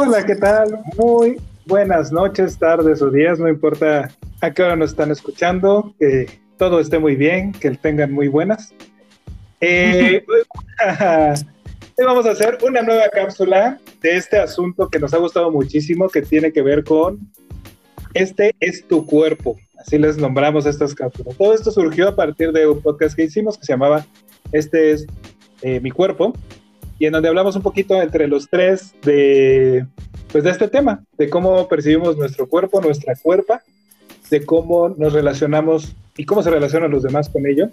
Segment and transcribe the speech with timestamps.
[0.00, 0.78] Hola, ¿qué tal?
[0.96, 4.08] Muy buenas noches, tardes o días, no importa
[4.40, 8.72] a qué hora nos están escuchando, que todo esté muy bien, que tengan muy buenas.
[9.60, 10.24] Eh,
[11.98, 16.08] hoy vamos a hacer una nueva cápsula de este asunto que nos ha gustado muchísimo,
[16.08, 17.18] que tiene que ver con
[18.14, 19.56] Este es tu cuerpo.
[19.80, 21.36] Así les nombramos estas cápsulas.
[21.36, 24.06] Todo esto surgió a partir de un podcast que hicimos que se llamaba
[24.52, 25.08] Este es
[25.62, 26.34] eh, mi cuerpo,
[26.98, 29.86] y en donde hablamos un poquito entre los tres de,
[30.32, 33.62] pues de este tema, de cómo percibimos nuestro cuerpo, nuestra cuerpa,
[34.30, 37.68] de cómo nos relacionamos y cómo se relacionan los demás con ello.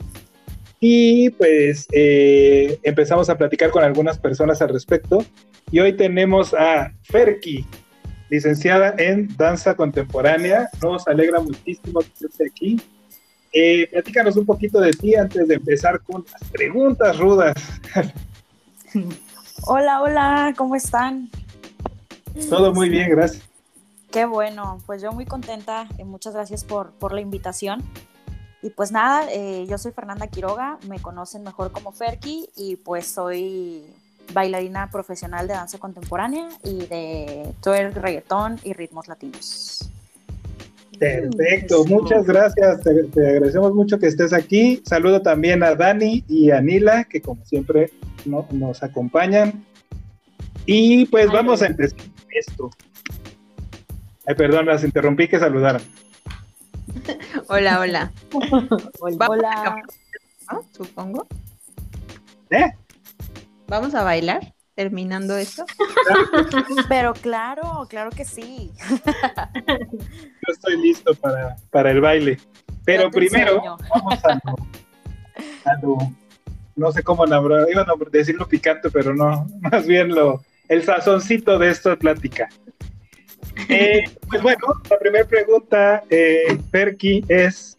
[0.79, 5.25] Y pues eh, empezamos a platicar con algunas personas al respecto.
[5.71, 7.65] Y hoy tenemos a Ferki,
[8.29, 10.69] licenciada en danza contemporánea.
[10.83, 12.79] Nos alegra muchísimo que estés aquí.
[13.51, 17.55] Eh, platícanos un poquito de ti antes de empezar con las preguntas rudas.
[19.63, 21.29] Hola, hola, ¿cómo están?
[22.49, 23.43] Todo muy bien, gracias.
[24.11, 27.83] Qué bueno, pues yo muy contenta, y muchas gracias por, por la invitación.
[28.61, 33.07] Y pues nada, eh, yo soy Fernanda Quiroga, me conocen mejor como Ferki y pues
[33.07, 33.85] soy
[34.33, 39.91] bailarina profesional de danza contemporánea y de twerk, reggaetón y ritmos latinos.
[40.99, 44.81] Perfecto, muchas gracias, te, te, agradecemos mucho que estés aquí.
[44.85, 47.91] Saludo también a Dani y a Nila, que como siempre
[48.25, 49.65] no, nos acompañan.
[50.65, 51.99] Y pues vamos a empezar
[52.31, 52.69] esto.
[54.25, 55.81] Ay, perdón, las interrumpí que saludaron.
[57.47, 58.11] Hola, hola.
[58.99, 59.27] hola.
[59.29, 59.83] hola.
[60.71, 61.27] Supongo.
[62.49, 62.71] ¿Eh?
[63.67, 65.65] ¿Vamos a bailar terminando esto?
[66.89, 68.71] Pero claro, claro que sí.
[69.67, 72.39] Yo estoy listo para, para el baile.
[72.83, 74.41] Pero primero, vamos a
[75.65, 75.97] a lo
[76.75, 81.57] no sé cómo nombrar, iba a decirlo picante, pero no, más bien lo, el sazoncito
[81.57, 82.49] de esta plática.
[83.69, 87.77] Eh, pues bueno, la primera pregunta, eh, Perky, es,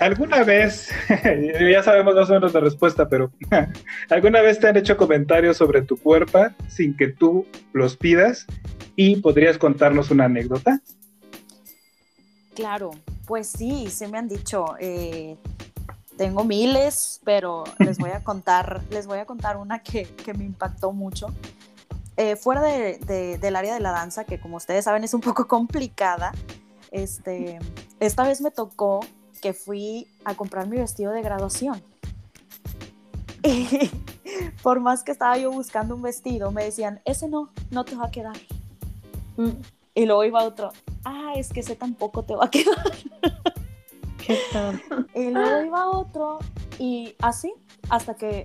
[0.00, 0.90] ¿alguna vez,
[1.72, 3.30] ya sabemos más o menos la respuesta, pero
[4.10, 8.46] ¿alguna vez te han hecho comentarios sobre tu cuerpo sin que tú los pidas?
[8.94, 10.80] ¿Y podrías contarnos una anécdota?
[12.54, 12.92] Claro,
[13.26, 14.76] pues sí, se me han dicho.
[14.80, 15.36] Eh,
[16.16, 20.92] tengo miles, pero les voy a contar, les voy a contar una que, me impactó
[20.92, 21.28] mucho.
[22.16, 25.46] Eh, fuera de, del área de la danza, que como ustedes saben es un poco
[25.46, 26.32] complicada,
[26.90, 27.58] este,
[28.00, 29.00] esta vez me tocó
[29.36, 31.82] que fui a comprar mi vestido de graduación.
[33.48, 33.90] Y
[34.62, 38.06] por más que estaba yo buscando un vestido, me decían, ese no, no te va
[38.06, 38.36] a quedar.
[39.36, 39.50] Mm.
[39.94, 40.72] Y luego iba otro,
[41.04, 42.92] ah, es que ese tampoco te va a quedar.
[45.14, 46.38] y luego iba otro
[46.80, 47.54] y así
[47.88, 48.44] hasta que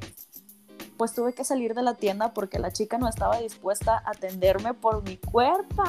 [0.97, 4.75] pues tuve que salir de la tienda porque la chica no estaba dispuesta a atenderme
[4.75, 5.84] por mi cuerpo.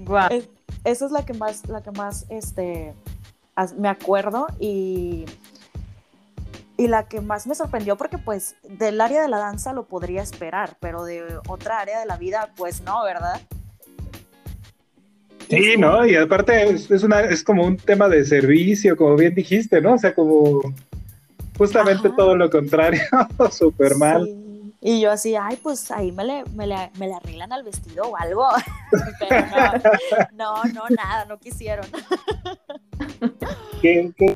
[0.00, 0.28] Wow.
[0.84, 2.94] esa es la que más, la que más este,
[3.76, 5.24] me acuerdo y,
[6.76, 10.22] y la que más me sorprendió porque pues del área de la danza lo podría
[10.22, 13.40] esperar, pero de otra área de la vida pues no, ¿verdad?
[15.48, 16.06] Sí, ¿no?
[16.06, 19.94] Y aparte es, una, es como un tema de servicio, como bien dijiste, ¿no?
[19.94, 20.60] O sea, como
[21.56, 23.02] justamente todo lo contrario,
[23.50, 24.43] súper mal.
[24.86, 28.04] Y yo así, ay, pues ahí me le, me le, me le arreglan al vestido
[28.04, 28.46] o algo.
[29.18, 29.46] Pero
[30.34, 31.86] no, no, nada, no quisieron.
[33.80, 34.34] ¿Qué, qué?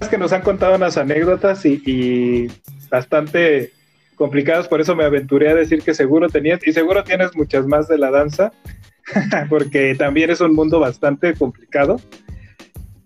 [0.00, 2.46] Es que nos han contado unas anécdotas y, y
[2.88, 3.72] bastante
[4.14, 7.88] complicadas, por eso me aventuré a decir que seguro tenías, y seguro tienes muchas más
[7.88, 8.52] de la danza,
[9.48, 12.00] porque también es un mundo bastante complicado.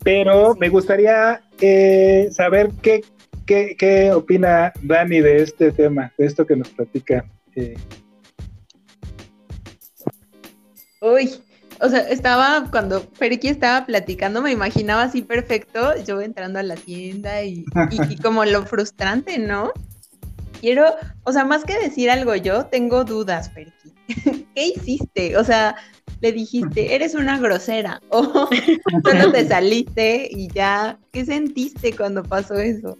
[0.02, 3.02] Pero me gustaría eh, saber qué,
[3.46, 7.24] qué, qué, opina Dani de este tema, de esto que nos platica.
[7.56, 7.74] Eh.
[11.00, 11.30] Uy,
[11.80, 16.76] o sea, estaba, cuando Periki estaba platicando, me imaginaba así perfecto, yo entrando a la
[16.76, 17.64] tienda y,
[18.08, 19.72] y como lo frustrante, ¿no?
[20.60, 20.86] Quiero,
[21.24, 23.92] o sea, más que decir algo yo, tengo dudas, Periki.
[24.54, 25.36] ¿Qué hiciste?
[25.36, 25.76] O sea,
[26.20, 28.48] le dijiste, eres una grosera, o
[29.04, 32.96] solo te saliste y ya, ¿qué sentiste cuando pasó eso?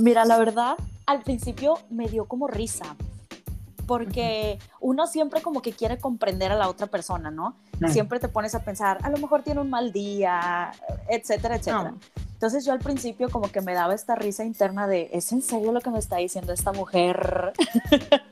[0.00, 0.76] Mira, la verdad,
[1.06, 2.96] al principio me dio como risa,
[3.86, 7.56] porque uno siempre como que quiere comprender a la otra persona, ¿no?
[7.88, 10.72] Siempre te pones a pensar, a lo mejor tiene un mal día,
[11.08, 11.94] etcétera, etcétera.
[12.40, 15.72] Entonces yo al principio como que me daba esta risa interna de, ¿es en serio
[15.72, 17.52] lo que me está diciendo esta mujer?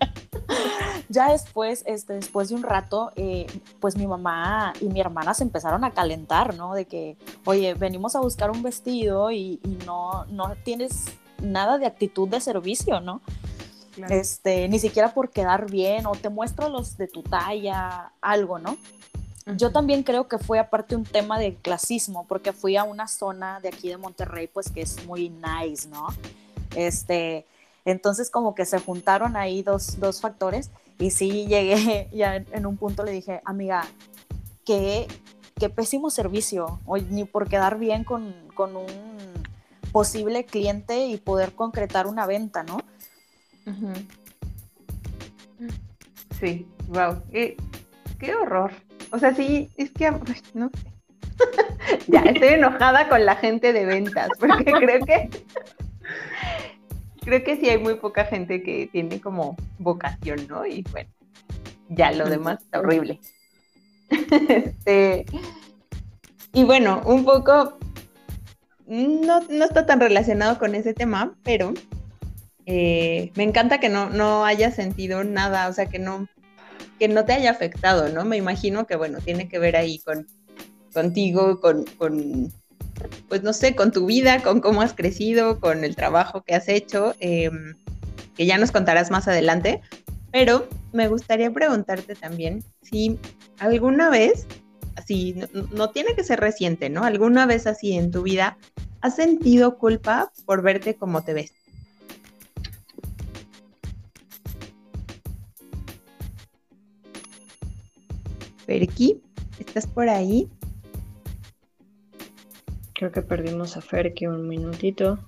[1.08, 3.46] ya después, este, después de un rato, eh,
[3.80, 6.74] pues mi mamá y mi hermana se empezaron a calentar, ¿no?
[6.74, 11.06] De que, oye, venimos a buscar un vestido y, no, no tienes
[11.42, 13.20] nada de actitud de servicio, ¿no?
[14.08, 18.76] Este, ni siquiera por quedar bien o te muestro los de tu talla, algo, ¿no?
[19.56, 23.60] Yo también creo que fue aparte un tema de clasismo, porque fui a una zona
[23.60, 26.08] de aquí de Monterrey, pues que es muy nice, ¿no?
[26.76, 27.46] Este,
[27.84, 32.76] entonces como que se juntaron ahí dos, dos factores y sí llegué ya en, un
[32.76, 33.86] punto le dije, amiga,
[34.66, 35.08] qué,
[35.58, 38.86] qué pésimo servicio, hoy ni por quedar bien con, con un
[39.92, 42.78] posible cliente y poder concretar una venta, ¿no?
[46.40, 47.56] Sí, wow, qué,
[48.18, 48.72] qué horror.
[49.10, 50.10] O sea, sí, es que,
[50.54, 50.92] no sé.
[52.08, 55.30] ya, estoy enojada con la gente de ventas, porque creo que
[57.28, 60.64] creo que sí hay muy poca gente que tiene como vocación, ¿no?
[60.64, 61.10] Y bueno,
[61.88, 63.20] ya lo demás está horrible.
[64.48, 65.26] este,
[66.54, 67.77] y bueno, un poco,
[68.88, 71.74] no, no, está tan relacionado con ese tema, pero
[72.66, 76.26] eh, me encanta que no, no haya sentido nada, o sea, que no,
[76.98, 78.24] que no te haya afectado, ¿no?
[78.24, 80.26] Me imagino que, bueno, tiene que ver ahí con
[80.92, 82.52] contigo, con, con
[83.28, 86.68] pues no sé, con tu vida, con cómo has crecido, con el trabajo que has
[86.68, 87.74] hecho, em,
[88.36, 89.80] que ya nos contarás más adelante.
[90.32, 93.18] Pero me gustaría preguntarte también si
[93.58, 94.46] alguna vez,
[94.98, 95.34] así,
[95.72, 97.04] no, tiene que ser reciente, ¿no?
[97.04, 98.58] Alguna vez así en tu vida,
[99.00, 101.54] ¿has sentido culpa por verte como te ves?
[108.66, 109.22] Perky,
[109.58, 110.48] ¿estás por ahí?
[112.92, 115.18] Creo que perdimos a Ferki un minutito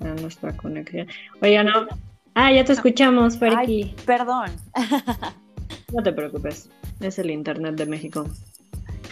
[0.00, 1.08] a nuestra conexión.
[1.40, 1.88] Oiga, no.
[2.34, 3.94] Ah, ya te escuchamos, Ferki.
[4.04, 4.50] perdón.
[5.92, 8.26] No te preocupes, es el Internet de México.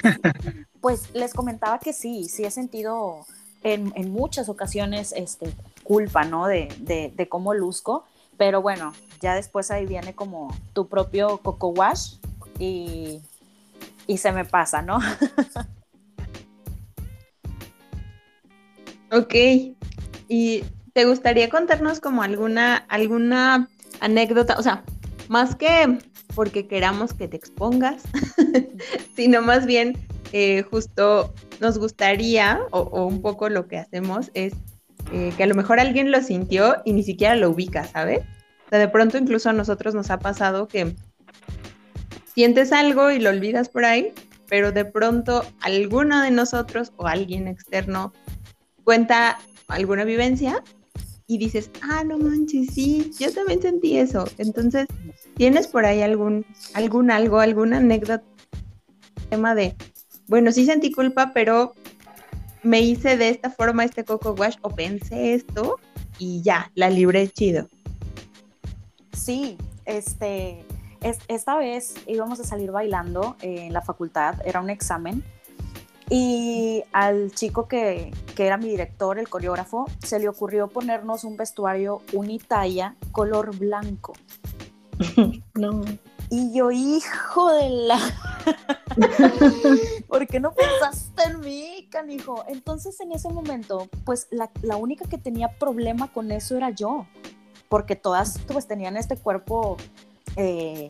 [0.80, 3.24] Pues les comentaba que sí, sí he sentido
[3.62, 5.50] en, muchas ocasiones este,
[5.82, 6.46] culpa, ¿no?
[6.46, 8.04] De, cómo luzco,
[8.36, 8.92] pero bueno,
[9.22, 12.16] ya después ahí viene como tu propio coco wash
[12.58, 13.22] y
[14.06, 14.98] y se me pasa, ¿no?
[19.10, 19.34] ok.
[20.28, 23.68] ¿Y te gustaría contarnos como alguna, alguna
[24.00, 24.56] anécdota?
[24.58, 24.84] O sea,
[25.28, 25.98] más que
[26.34, 28.02] porque queramos que te expongas,
[29.16, 29.96] sino más bien
[30.32, 34.54] eh, justo nos gustaría, o, un poco lo que hacemos es
[35.12, 38.20] eh, que a lo mejor alguien lo sintió y ni siquiera lo ubica, ¿sabes?
[38.66, 40.94] O sea, de pronto incluso a nosotros nos ha pasado que
[42.34, 44.12] sientes algo y lo olvidas por ahí,
[44.48, 48.12] pero de pronto alguno de nosotros o alguien externo
[48.82, 49.38] cuenta
[49.68, 50.62] alguna vivencia
[51.26, 54.24] y dices, ah, no manches, sí, yo también sentí eso.
[54.38, 54.86] Entonces,
[55.36, 56.44] ¿tienes por ahí algún,
[56.74, 58.24] algún algo, alguna anécdota?
[59.30, 59.74] Tema de,
[60.26, 61.74] bueno, sí sentí culpa, pero
[62.62, 65.78] me hice de esta forma este coco wash o pensé esto
[66.18, 67.68] y ya, la libré chido.
[69.12, 70.64] Sí, este,
[71.28, 75.22] esta vez íbamos a salir bailando en la facultad, era un examen,
[76.10, 82.02] y al chico que, era mi director, el coreógrafo, se le ocurrió ponernos un vestuario
[82.12, 84.12] unitalla color blanco.
[85.54, 85.82] no.
[86.30, 87.98] Y yo, hijo de la...
[90.08, 92.44] ¿Por qué no pensaste en mí, canijo?
[92.48, 97.06] Entonces en ese momento, pues la, la única que tenía problema con eso era yo,
[97.68, 99.76] porque todas pues tenían este cuerpo
[100.36, 100.88] eh,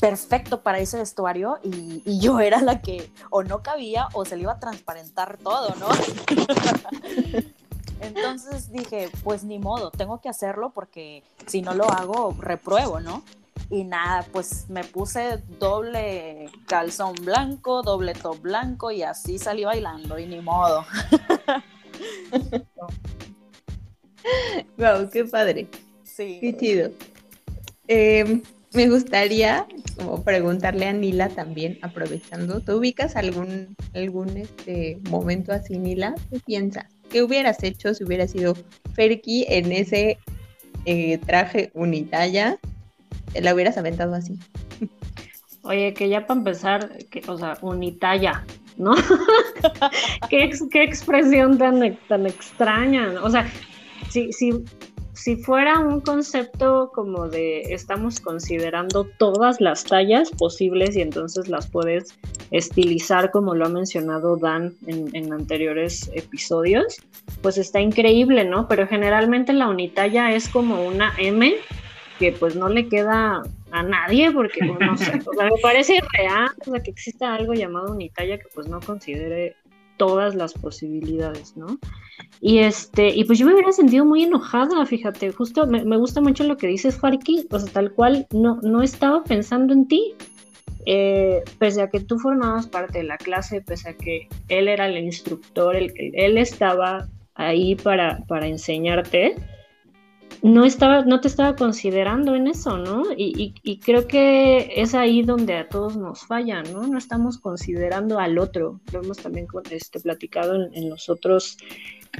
[0.00, 4.42] perfecto para ese vestuario y, yo era la que o no cabía o se le
[4.42, 5.88] iba a transparentar todo, ¿no?
[8.00, 13.24] Entonces dije, pues ni modo, tengo que hacerlo porque si no lo hago, repruebo, ¿no?
[13.70, 20.18] Y nada, pues me puse doble calzón blanco, doble top blanco y así salí bailando
[20.18, 20.86] y ni modo.
[24.78, 25.68] wow, qué padre.
[26.04, 26.38] Sí.
[26.40, 26.90] Qué chido.
[27.88, 28.42] Eh,
[28.74, 29.66] me gustaría
[30.24, 36.14] preguntarle a Nila también, aprovechando, ¿te ubicas algún, algún este momento así, Nila?
[36.30, 36.86] ¿Qué piensas?
[37.10, 38.54] ¿Qué hubieras hecho si hubiera sido
[38.94, 40.18] Ferki en ese
[40.84, 42.58] eh, traje unitalla?
[43.32, 44.38] ¿Te la hubieras aventado así?
[45.62, 48.44] Oye, que ya para empezar, que, o sea, unitalla,
[48.76, 48.94] ¿no?
[50.30, 53.14] ¿Qué, ¿Qué, expresión tan, tan extraña.
[53.22, 53.50] O sea,
[54.10, 54.52] si, si
[55.18, 61.66] si fuera un concepto como de estamos considerando todas las tallas posibles y entonces las
[61.66, 62.16] puedes
[62.52, 66.98] estilizar como lo ha mencionado Dan en, anteriores episodios,
[67.42, 68.68] pues está increíble, ¿no?
[68.68, 71.52] Pero generalmente la unitalla es como una M
[72.20, 76.50] que pues no le queda a nadie porque no sé, o sea, me parece irreal
[76.84, 79.56] que exista algo llamado unitalla que pues no considere
[79.98, 81.78] todas las posibilidades, ¿no?
[82.40, 86.44] Y este, y pues yo me hubiera sentido muy enojada, fíjate, justo me, gusta mucho
[86.44, 90.14] lo que dices, Farki, o sea, tal cual, no, no estaba pensando en ti,
[90.86, 94.86] eh, pese a que tú formabas parte de la clase, pese a que él era
[94.86, 99.34] el instructor, el él estaba ahí para, para enseñarte,
[100.42, 103.04] no, estaba, no te estaba considerando en eso, ¿no?
[103.16, 106.86] Y, creo que es ahí donde a todos nos falla, ¿no?
[106.86, 108.80] No estamos considerando al otro.
[108.92, 111.58] Lo hemos también este, platicado en, los otros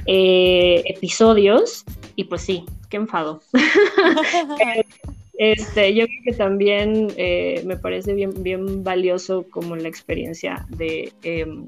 [0.05, 1.85] eh, episodios.
[2.15, 3.41] Y pues sí, qué enfado.
[5.41, 11.13] Este, yo creo que también eh, me parece bien, bien valioso como la experiencia de
[11.23, 11.65] em,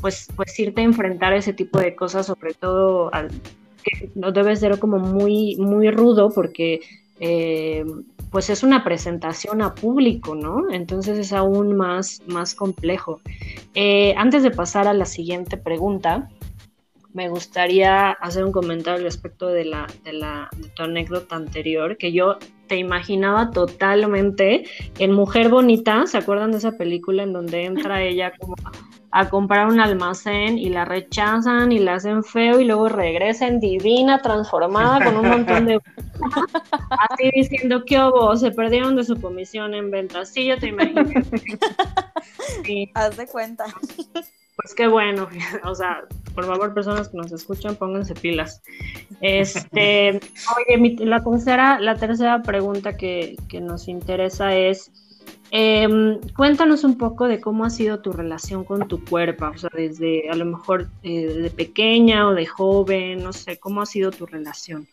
[0.00, 3.30] pues, pues irte a enfrentar ese tipo de cosas, sobre todo al,
[3.82, 6.80] que no debe ser como muy, muy rudo porque
[7.18, 7.84] eh,
[8.30, 10.70] pues es una presentación a público, ¿no?
[10.70, 13.20] Entonces es aún más, más complejo.
[13.74, 16.28] Eh, antes de pasar a la siguiente pregunta,
[17.12, 22.12] me gustaría hacer un comentario respecto de la, de la de tu anécdota anterior, que
[22.12, 24.64] yo te imaginaba totalmente
[24.98, 28.54] en Mujer Bonita, ¿se acuerdan de esa película en donde entra ella como
[29.12, 33.58] a comprar un almacén y la rechazan y la hacen feo y luego regresa en
[33.58, 35.80] divina, transformada con un montón de...
[36.90, 38.36] Así diciendo, ¿qué hubo?
[38.36, 40.30] Se perdieron de su comisión en ventas.
[40.30, 41.04] Sí, yo te imagino.
[42.64, 42.90] Sí.
[42.94, 43.64] Haz de cuenta.
[44.60, 45.28] Pues qué bueno,
[45.64, 46.02] o sea,
[46.34, 48.62] por favor, personas que nos escuchan, pónganse pilas.
[49.20, 50.20] Este,
[50.68, 54.90] oye, la tercera, la tercera pregunta que, que nos interesa es,
[55.52, 59.70] Em, cuéntanos un poco de cómo ha sido tu relación con tu cuerpo, o sea,
[59.72, 64.12] desde a lo mejor eh, de pequeña o de joven, no sé, cómo ha sido
[64.12, 64.86] tu relación.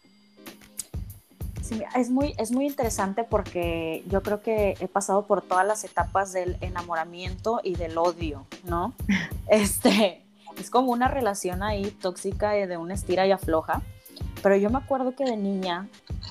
[1.61, 5.83] Sí, es muy, es muy interesante porque yo creo que he pasado por todas las
[5.83, 8.93] etapas del enamoramiento y del odio, ¿no?
[9.49, 10.21] Este,
[10.59, 13.81] es como una relación ahí tóxica de una estira y afloja.
[14.41, 15.87] Pero yo me acuerdo que de niña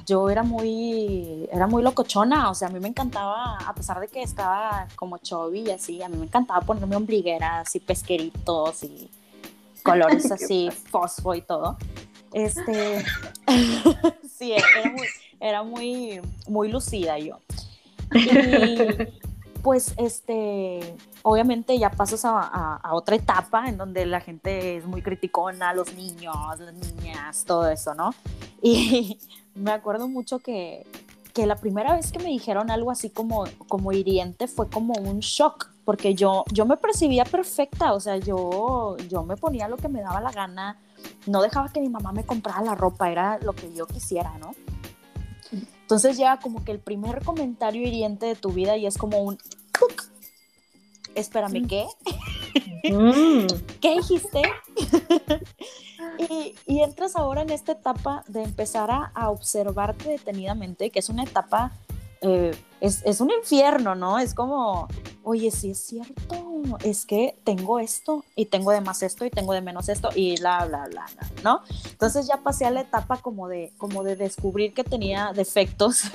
[0.06, 4.06] yo era muy, era muy locochona, o sea, a mí me encantaba, a pesar de
[4.06, 9.10] que estaba como chubby y así, a mí me encantaba ponerme ombligueras y pesqueritos y
[9.82, 11.76] colores así, fosfo y todo.
[12.32, 13.04] Este,
[14.38, 15.06] sí, era muy,
[15.40, 17.40] era muy, muy lucida yo.
[18.14, 18.28] Y
[19.66, 25.74] pues, este, obviamente ya pasas a, otra etapa en donde la gente es muy criticona,
[25.74, 28.14] los niños, las niñas, todo eso, ¿no?
[28.62, 29.18] Y
[29.56, 30.86] me acuerdo mucho que,
[31.34, 35.18] que la primera vez que me dijeron algo así como, como hiriente fue como un
[35.18, 39.88] shock, porque yo, yo me percibía perfecta, o sea, yo, yo me ponía lo que
[39.88, 40.78] me daba la gana,
[41.26, 44.52] no dejaba que mi mamá me comprara la ropa, era lo que yo quisiera, ¿no?
[45.86, 49.38] Entonces llega como que el primer comentario hiriente de tu vida y es como un
[51.14, 51.86] espérame, ¿qué?
[52.92, 53.46] Mm.
[53.80, 54.42] ¿Qué dijiste?
[56.66, 61.72] y, entras ahora en esta etapa de empezar a, observarte detenidamente, que es una etapa,
[62.20, 64.18] eh, es, un infierno, ¿no?
[64.18, 64.88] Es como,
[65.22, 69.52] oye, sí es cierto, es que tengo esto y tengo de más esto y tengo
[69.52, 71.60] de menos esto y bla, bla, bla, bla ¿no?
[71.90, 76.04] Entonces ya pasé a la etapa como de, como de descubrir que tenía defectos.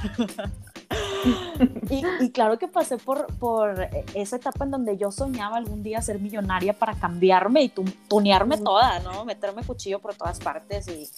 [2.22, 6.20] y, claro que pasé por, por esa etapa en donde yo soñaba algún día ser
[6.20, 7.74] millonaria para cambiarme y
[8.08, 9.26] tunearme toda, ¿no?
[9.26, 11.10] Meterme cuchillo por todas partes y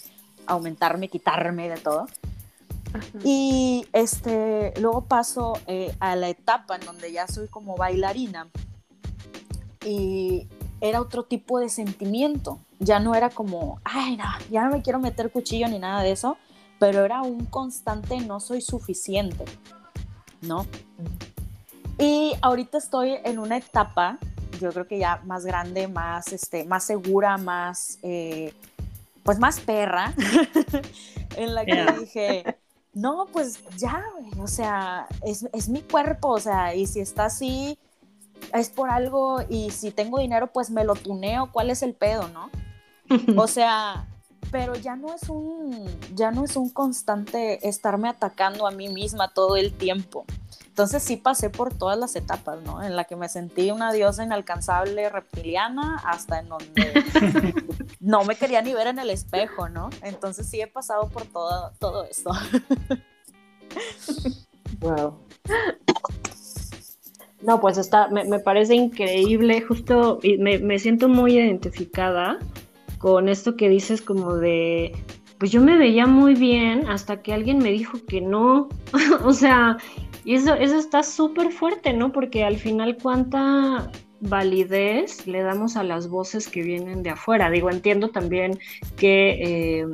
[0.46, 2.06] aumentarme, quitarme de todo.
[3.24, 8.48] Y este, luego paso eh, a la etapa en donde ya soy como bailarina
[9.84, 10.48] y
[10.80, 12.58] era otro tipo de sentimiento.
[12.78, 16.12] Ya no era como, ay, no, ya no me quiero meter cuchillo ni nada de
[16.12, 16.36] eso,
[16.78, 19.44] pero era un constante no soy suficiente.
[20.44, 20.66] ¿no?
[21.98, 24.18] Y ahorita estoy en una etapa,
[24.60, 28.52] yo creo que ya más grande, más, este, más segura, más, eh,
[29.22, 30.12] pues más perra,
[31.36, 32.56] en la que dije,
[32.94, 34.04] no, pues ya,
[34.38, 37.78] o sea, es, es, mi cuerpo, o sea, y si está así,
[38.52, 42.28] es por algo, y si tengo dinero, pues me lo tuneo, ¿cuál es el pedo,
[42.28, 42.50] no?
[43.36, 44.08] O sea,
[44.50, 45.84] pero ya no es un
[46.14, 50.24] ya no es un constante estarme atacando a mí misma todo el tiempo.
[50.74, 52.82] Entonces sí pasé por todas las etapas, ¿no?
[52.82, 57.04] En la que me sentí una diosa inalcanzable reptiliana hasta en donde
[58.00, 59.88] no me quería ni ver en el espejo, ¿no?
[60.02, 62.32] Entonces sí he pasado por todo, todo esto.
[64.80, 65.16] wow.
[67.40, 72.40] No, pues está, me, me parece increíble, justo, y me, me siento muy identificada
[72.98, 74.90] con esto que dices como de,
[75.38, 78.68] pues yo me veía muy bien hasta que alguien me dijo que no,
[79.24, 79.78] o sea,
[80.24, 82.12] y eso, eso está súper fuerte, ¿no?
[82.12, 83.90] Porque al final cuánta,
[84.28, 87.50] validez le damos a las voces que vienen de afuera?
[87.50, 88.58] Digo, entiendo también
[88.96, 89.86] que eh,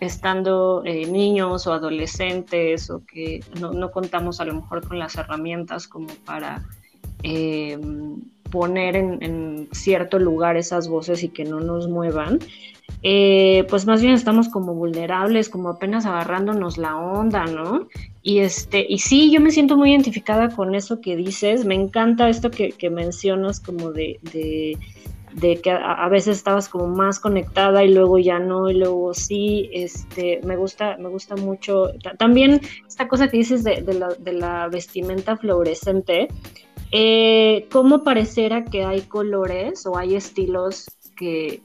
[0.00, 5.86] estando eh, niños o adolescentes o que no, contamos a lo mejor con las herramientas
[5.86, 6.64] como para
[7.22, 7.78] eh,
[8.50, 12.38] poner en, cierto lugar esas voces y que no nos muevan,
[13.08, 17.86] eh, pues más bien estamos como vulnerables, como apenas agarrándonos la onda, ¿no?
[18.20, 22.28] Y, este, y sí, yo me siento muy identificada con eso que dices, me encanta
[22.28, 28.18] esto que, mencionas como de, de, que a, veces estabas como más conectada y luego
[28.18, 31.92] ya no, y luego sí, este, me gusta, me gusta mucho.
[32.18, 33.84] También esta cosa que dices de,
[34.32, 36.26] la, vestimenta fluorescente,
[36.90, 40.86] eh, ¿Cómo pareciera que hay colores o hay estilos
[41.16, 41.60] que,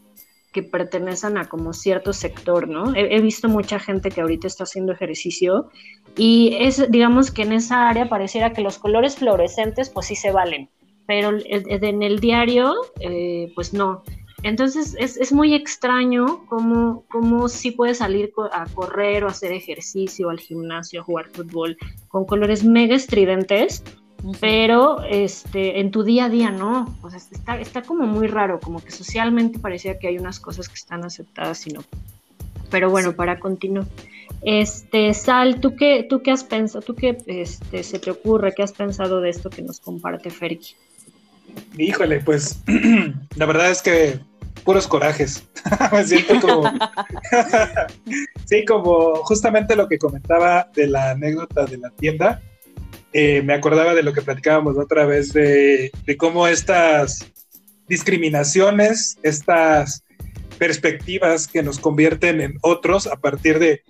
[0.52, 2.94] que pertenecen a como cierto sector, ¿no?
[2.96, 5.70] He, visto mucha gente que ahorita está haciendo ejercicio
[6.18, 10.32] y es, digamos que en esa área pareciera que los colores fluorescentes pues sí se
[10.32, 10.70] valen,
[11.08, 14.04] pero en el diario eh, pues no.
[14.44, 20.32] Entonces es, es, muy extraño cómo, cómo sí puedes salir a correr o hacer ejercicio,
[20.32, 21.78] al gimnasio, a jugar fútbol
[22.08, 23.84] con colores mega estridentes
[24.40, 28.60] pero este, en tu día a día no, o sea, está, está como muy raro,
[28.60, 31.84] como que socialmente parecía que hay unas cosas que están aceptadas y no.
[32.70, 33.86] Pero bueno, para continuar.
[34.44, 36.82] Este, Sal, ¿tú qué, tú qué has pensado?
[36.84, 38.54] ¿Tú qué este, se te ocurre?
[38.56, 40.76] ¿Qué has pensado de esto que nos comparte Fergie?
[41.78, 42.62] Híjole, pues
[43.36, 44.20] la verdad es que
[44.64, 45.44] puros corajes.
[45.92, 46.64] Me siento como.
[48.46, 52.42] sí, como justamente lo que comentaba de la anécdota de la tienda.
[53.14, 57.30] Eh, me acordaba de lo que platicábamos otra vez, de, cómo estas
[57.88, 60.04] discriminaciones, estas
[60.58, 63.82] perspectivas que nos convierten en otros a partir de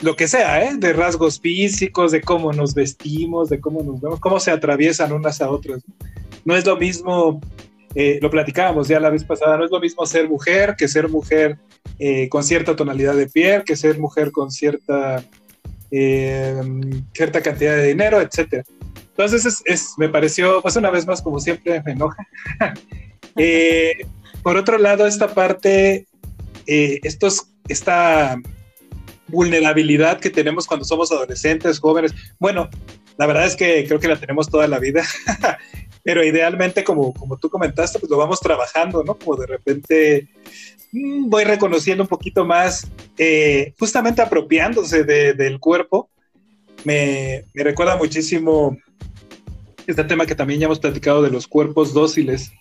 [0.00, 0.76] lo que sea, ¿eh?
[0.78, 5.42] de rasgos físicos, de cómo nos vestimos, de cómo nos vemos, cómo se atraviesan unas
[5.42, 5.82] a otras.
[6.46, 7.42] No es lo mismo,
[7.94, 11.08] eh, lo platicábamos ya la vez pasada, no es lo mismo ser mujer que ser
[11.08, 11.58] mujer
[12.30, 15.22] con cierta tonalidad de piel, que ser mujer con cierta
[15.90, 16.60] eh,
[17.12, 18.64] cierta cantidad de dinero, etcétera.
[19.10, 22.26] Entonces, es, me pareció, pues una vez más, como siempre, me enoja.
[23.36, 23.92] Eh,
[24.42, 26.04] por otro lado, esta parte,
[26.66, 28.36] eh, estos, esta
[29.28, 32.68] vulnerabilidad que tenemos cuando somos adolescentes, jóvenes, bueno,
[33.18, 35.04] la verdad es que creo que la tenemos toda la vida,
[36.02, 39.14] pero idealmente, como, como tú comentaste, pues lo vamos trabajando, ¿no?
[39.16, 40.28] Como de repente
[40.92, 46.08] voy reconociendo un poquito más, eh, justamente apropiándose del cuerpo.
[46.84, 48.76] Me, recuerda muchísimo
[49.86, 52.52] este tema que también ya hemos platicado de los cuerpos dóciles.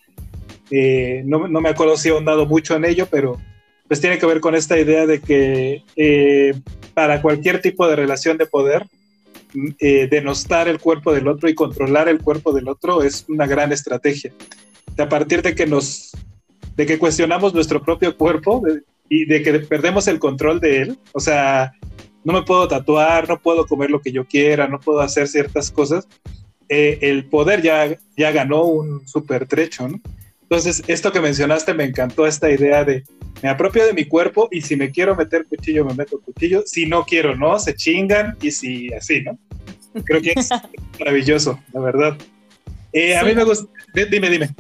[0.72, 3.40] Eh, no, me acuerdo si he ahondado mucho en ello, pero
[3.88, 6.54] pues tiene que ver con esta idea de que eh,
[6.94, 8.86] para cualquier tipo de relación de poder,
[9.54, 9.70] mm,
[10.12, 14.32] denostar el cuerpo del otro y controlar el cuerpo del otro es una gran estrategia.
[14.98, 16.12] A partir de que nos
[16.80, 18.64] de que cuestionamos nuestro propio cuerpo
[19.10, 20.98] y de que perdemos el control de él.
[21.12, 21.74] O sea,
[22.24, 25.72] no me puedo tatuar, no puedo comer lo que yo quiera, no puedo hacer ciertas
[25.72, 26.08] cosas.
[26.70, 30.00] Eh, el poder ya, ya ganó un super trecho, ¿no?
[30.44, 33.04] Entonces, esto que mencionaste me encantó, esta idea de
[33.44, 36.64] me apropio de mi cuerpo y si me quiero meter cuchillo, me meto cuchillo.
[36.66, 39.38] Si no quiero, no, se chingan y si así, ¿no?
[40.06, 40.50] Creo que es
[40.98, 42.18] maravilloso, la verdad.
[42.94, 44.56] Eh, a mí me gusta, dime, dime.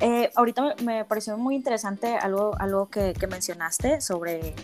[0.00, 4.54] Eh, ahorita me pareció muy interesante algo, algo que, mencionaste sobre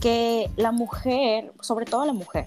[0.00, 2.46] que la mujer, sobre todo la mujer,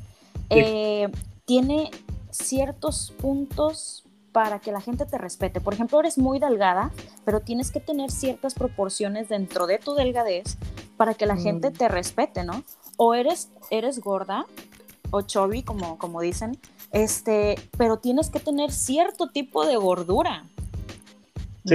[0.49, 1.09] eh,
[1.45, 1.89] tiene
[2.31, 5.61] ciertos puntos para que la gente te respete.
[5.61, 6.91] Por ejemplo, eres muy delgada,
[7.25, 10.57] pero tienes que tener ciertas proporciones dentro de tu delgadez
[10.97, 11.41] para que la mm.
[11.41, 12.63] gente te respete, ¿no?
[12.97, 14.45] O eres, eres gorda
[15.09, 16.59] o chubby, como, como dicen,
[16.91, 20.45] este, pero tienes que tener cierto tipo de gordura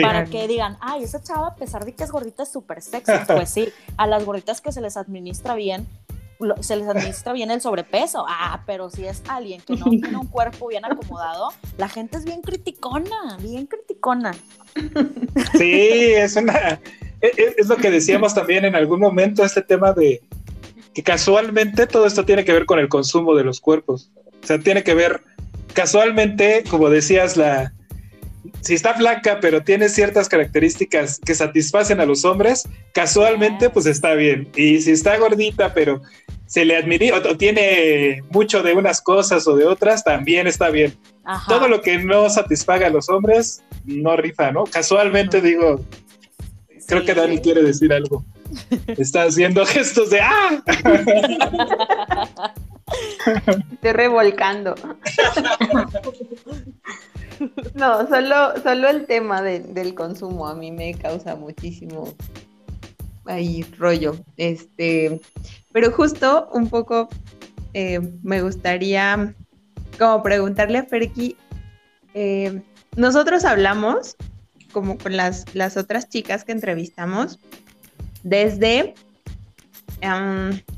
[0.01, 3.13] para que digan, ay, esa chava, a pesar de que es gordita, es súper sexy.
[3.27, 5.87] Pues sí, a las gorditas que se les administra bien,
[6.61, 8.25] se les administra bien el sobrepeso.
[8.29, 12.25] Ah, pero si es alguien que no tiene un cuerpo bien acomodado, la gente es
[12.25, 14.35] bien criticona, bien criticona.
[15.57, 16.81] Sí, es una.
[17.21, 20.23] E, e, es lo que decíamos también en algún momento, este tema de
[20.95, 24.11] que casualmente todo esto tiene que ver con el consumo de los cuerpos.
[24.43, 25.23] O sea, tiene que ver,
[25.73, 27.73] casualmente, como decías, la,
[28.61, 34.15] si está flaca, pero tiene ciertas características que satisfacen a los hombres, casualmente pues está
[34.15, 34.49] bien.
[34.57, 36.03] Y si está gordita, pero
[36.47, 40.97] se le admira o, tiene mucho de unas cosas o de otras, también está bien.
[41.49, 44.65] Todo lo que no satisfaga a los hombres, no rifa, ¿no?
[44.65, 45.81] Casualmente digo,
[46.87, 48.25] creo que Dani quiere decir algo.
[48.99, 50.63] Está haciendo gestos de ¡ah!
[53.73, 54.75] Estoy revolcando.
[57.75, 62.15] No, solo, solo el tema del consumo a mí me causa muchísimo
[63.25, 64.17] ahí rollo.
[64.37, 65.21] Este,
[65.73, 67.09] pero justo un poco
[67.75, 69.35] eh, me gustaría
[69.99, 71.37] como preguntarle a Ferki,
[72.15, 72.63] eh,
[72.97, 74.17] nosotros hablamos
[74.73, 77.39] como con las, las otras chicas que entrevistamos
[78.23, 78.95] desde,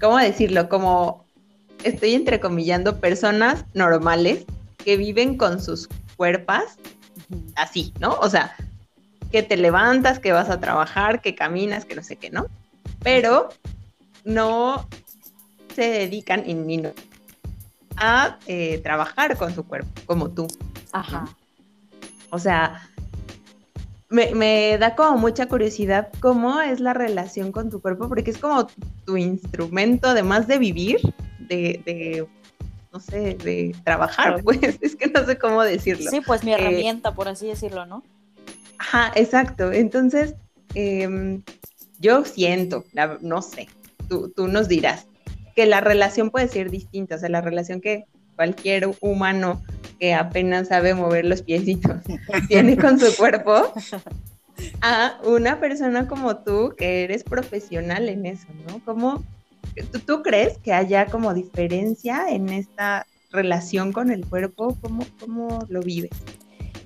[0.00, 0.68] ¿cómo decirlo?
[0.68, 1.24] Como
[1.84, 4.44] estoy entrecomillando personas normales
[4.78, 6.78] que viven con sus cuerpas
[7.56, 8.14] así, ¿no?
[8.20, 8.56] O sea,
[9.30, 12.46] que te levantas, que vas a trabajar, que caminas, que no sé qué, ¿no?
[13.02, 13.48] Pero
[14.24, 14.88] no
[15.74, 16.92] se dedican ni no,
[17.96, 20.46] a eh, trabajar con su cuerpo, como tú.
[20.92, 21.26] Ajá.
[22.30, 22.88] O sea,
[24.08, 28.66] me, da como mucha curiosidad cómo es la relación con tu cuerpo, porque es como
[29.04, 30.98] tu instrumento, además de vivir,
[31.38, 32.26] de,
[32.94, 36.10] no sé, de trabajar, pues, es que no sé cómo decirlo.
[36.10, 38.04] Sí, pues mi eh, herramienta, por así decirlo, ¿no?
[38.78, 39.72] Ajá, exacto.
[39.72, 40.34] Entonces,
[40.74, 41.42] em,
[41.98, 42.84] yo siento,
[43.20, 43.68] no sé,
[44.08, 45.06] tú, tú nos dirás,
[45.56, 48.04] que la relación puede ser distinta, o sea, la relación que
[48.36, 49.62] cualquier humano
[49.98, 51.96] que apenas sabe mover los piecitos
[52.48, 53.72] tiene con su cuerpo,
[54.80, 58.80] a una persona como tú que eres profesional en eso, ¿no?
[58.84, 59.24] ¿Cómo,
[60.06, 64.76] tú, crees que haya como diferencia en esta relación con el cuerpo?
[64.80, 66.10] ¿Cómo, cómo lo vives?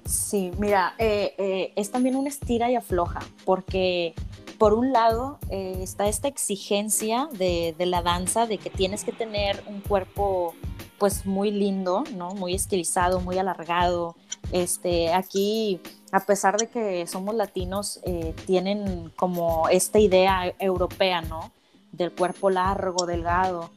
[0.08, 4.14] Sí, mira, eh, eh, es también una estira y afloja, porque
[4.56, 9.12] por un lado eh, está esta exigencia de, de, la danza, de que tienes que
[9.12, 10.54] tener un cuerpo
[10.96, 12.30] pues muy lindo, ¿no?
[12.30, 14.16] Muy estilizado, muy alargado.
[14.50, 15.78] Este, aquí,
[16.10, 18.00] a pesar de que somos latinos,
[18.46, 21.52] tienen como esta idea europea, ¿no?
[21.98, 23.70] Del cuerpo largo, delgado.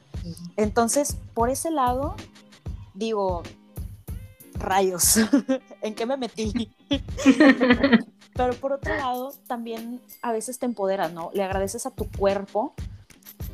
[0.56, 2.16] Entonces, por ese lado,
[2.94, 3.44] digo,
[4.54, 5.18] rayos,
[5.82, 6.72] ¿en qué me metí?
[8.34, 11.32] Pero por otro lado, también a veces te empoderas, ¿no?
[11.34, 12.74] Le agradeces a tu cuerpo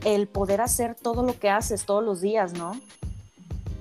[0.03, 2.73] el poder hacer todo lo que haces todos los días, ¿no?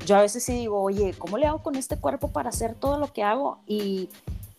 [0.06, 2.98] yo a veces sí digo, oye, ¿cómo le hago con este cuerpo para hacer todo
[2.98, 3.58] lo que hago?
[3.66, 4.08] Y,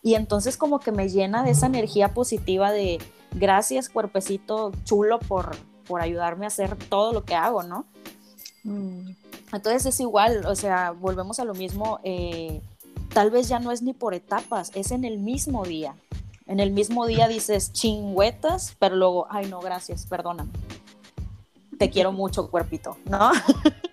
[0.03, 2.97] entonces como que me llena de esa energía positiva de
[3.33, 5.57] gracias cuerpecito chulo por,
[5.87, 7.85] por ayudarme a hacer todo lo que hago, ¿no?
[8.63, 9.11] Mm.
[9.53, 12.61] Entonces es igual, o sea, volvemos a lo mismo, eh,
[13.13, 15.95] tal vez ya no es ni por etapas, es en el mismo día.
[16.47, 20.51] En el mismo día dices chingüetas, pero luego, ay no, gracias, perdóname.
[21.77, 23.31] Te quiero mucho, cuerpito, ¿no?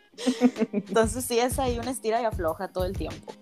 [0.72, 3.32] Entonces sí es ahí una estira y afloja todo el tiempo.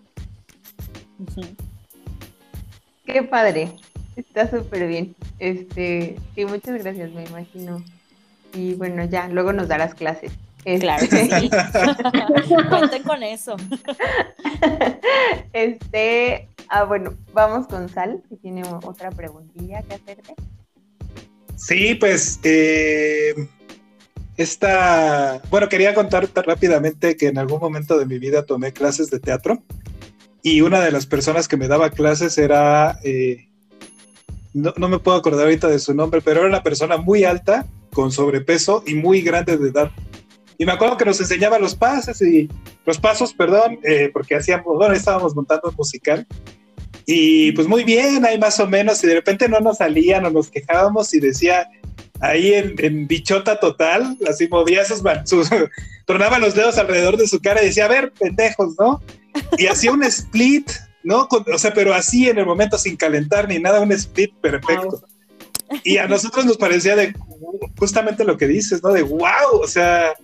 [3.04, 3.76] Qué padre,
[4.16, 5.14] está súper bien.
[5.38, 7.82] Este, sí, muchas gracias, me imagino.
[8.54, 10.32] Y bueno, ya, luego nos darás clases.
[10.64, 11.50] Claro que sí.
[12.70, 13.56] Cuenten con eso.
[15.52, 20.34] Este, ah, bueno, vamos con Sal, que tiene otra preguntilla que hacerte.
[21.56, 23.34] Sí, pues eh,
[24.36, 29.20] esta, bueno, quería contarte rápidamente que en algún momento de mi vida tomé clases de
[29.20, 29.62] teatro
[30.42, 33.48] y una de las personas que me daba clases era, eh,
[34.54, 38.10] no, me puedo acordar ahorita de su nombre, pero era una persona muy alta, con
[38.10, 39.90] sobrepeso y muy grande de edad.
[40.58, 42.48] Y me acuerdo que nos enseñaba los pasos y
[42.86, 46.26] los pasos, perdón, eh, porque hacíamos, bueno, estábamos montando musical.
[47.06, 50.30] Y pues muy bien, ahí más o menos, y de repente no nos salían o
[50.30, 51.68] nos quejábamos y decía,
[52.20, 55.50] ahí en, bichota total, así movía sus, sus
[56.06, 59.02] tronaba los dedos alrededor de su cara y decía, a ver, pendejos, ¿no?
[59.58, 60.70] Y hacía un split,
[61.02, 61.28] ¿no?
[61.30, 65.02] o sea, pero así en el momento sin calentar ni nada, un split perfecto.
[65.84, 67.14] Y a nosotros nos parecía de
[67.78, 68.92] justamente lo que dices, ¿no?
[68.92, 70.14] De wow, o sea,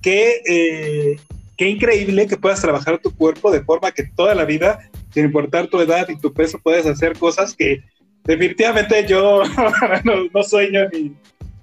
[0.00, 1.16] qué, eh,
[1.56, 5.68] qué increíble que puedas trabajar tu cuerpo de forma que toda la vida, sin importar
[5.68, 7.82] tu edad y tu peso, puedes hacer cosas que
[8.24, 9.42] definitivamente yo
[10.34, 11.14] no, sueño ni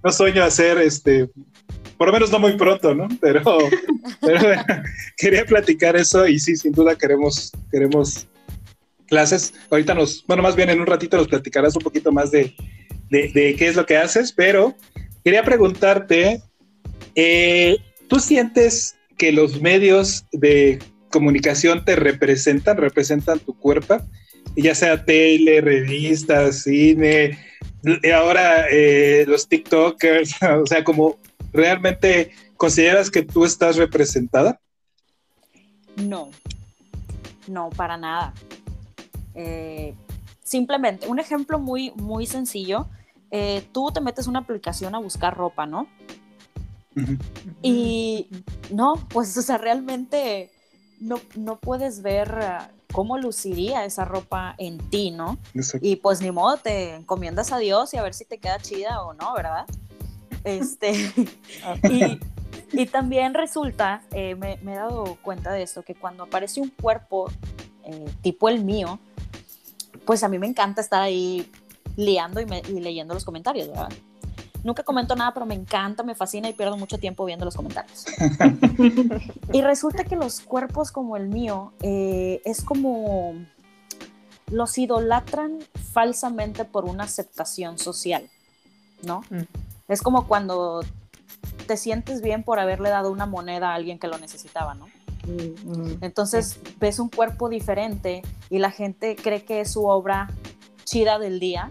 [0.04, 1.30] no sueño hacer este
[1.98, 3.10] por lo menos no muy pronto, ¿no?
[3.22, 3.44] Pero,
[5.18, 8.26] quería platicar eso y sí, sin duda queremos, queremos
[9.06, 9.54] clases.
[9.70, 12.56] Ahorita nos, bueno, más bien en un ratito nos platicarás un poquito más de,
[13.10, 14.76] qué es lo que haces, pero
[15.24, 16.41] quería preguntarte,
[17.15, 20.80] eh, ¿tú sientes que los medios de
[21.12, 23.98] comunicación te representan, representan tu cuerpo?
[24.56, 27.38] ya sea tele, revistas, cine,
[28.13, 31.17] ahora eh, los TikTokers, o sea, como
[31.54, 34.60] realmente consideras que tú estás representada?
[35.95, 36.30] No,
[37.48, 38.34] no, para nada.
[39.36, 39.93] Eh,
[40.43, 42.88] simplemente, un ejemplo muy, muy sencillo,
[43.32, 45.88] eh, tú te metes una aplicación a buscar ropa, ¿no?
[47.62, 48.28] Y
[48.72, 50.52] no, pues, o sea, realmente
[51.00, 55.38] no, no puedes ver ah, cómo luciría esa ropa en ti, ¿no?
[55.54, 55.88] Exacto.
[55.88, 59.02] Y pues ni modo, te encomiendas a Dios y a ver si te queda chida
[59.04, 59.65] o no, ¿verdad?
[60.44, 60.92] Este,
[61.89, 62.20] y,
[62.72, 66.70] y también resulta, eh, me, me he dado cuenta de esto, que cuando aparece un
[66.70, 67.32] cuerpo
[67.86, 69.00] eh, tipo el mío,
[70.06, 71.50] pues a mí me encanta estar ahí
[72.00, 73.90] liando y, me- y leyendo los comentarios, ¿verdad?
[74.64, 78.06] Nunca comento nada, pero me encanta, me fascina y pierdo mucho tiempo viendo los comentarios.
[79.54, 83.34] y resulta que los cuerpos como el mío eh, es como
[84.52, 85.60] los idolatran
[85.94, 88.30] falsamente por una aceptación social,
[89.04, 89.22] ¿no?
[89.30, 89.44] Mm.
[89.88, 90.84] Es como cuando
[91.68, 94.88] te sientes bien por haberle dado una moneda a alguien que lo necesitaba, ¿no?
[95.26, 95.98] Mm, mm.
[96.02, 100.30] Entonces ves un cuerpo diferente y la gente cree que es su obra
[100.86, 101.70] chida del día.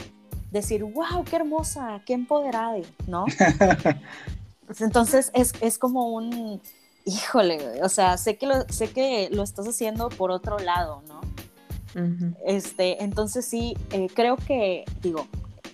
[0.50, 3.26] Decir, wow, qué hermosa, qué empoderada, ¿no?
[4.80, 6.60] Entonces es, es como un,
[7.04, 11.20] híjole, o sea, sé que, lo, sé que lo estás haciendo por otro lado, ¿no?
[12.46, 15.26] Este, entonces sí, eh, creo que, digo,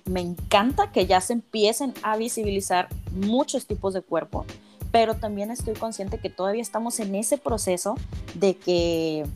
[0.06, 4.46] me encanta que ya se empiecen a visibilizar muchos tipos de cuerpo,
[4.90, 7.96] pero también estoy consciente que todavía estamos en ese proceso
[8.34, 9.26] de que,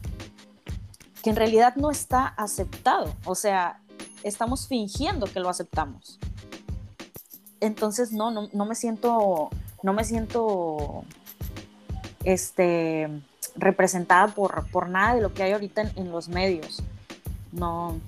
[1.22, 3.83] que en realidad no está aceptado, o sea,
[4.22, 6.18] estamos fingiendo que lo aceptamos.
[7.61, 9.50] Entonces, no, no, no me siento,
[9.83, 11.04] no me siento,
[12.24, 13.09] este,
[13.57, 16.83] representada por, por nada de lo que hay ahorita en, en los medios.
[17.52, 18.00] No,